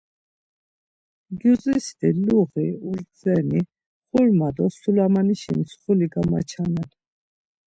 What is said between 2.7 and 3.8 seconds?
urdzeni,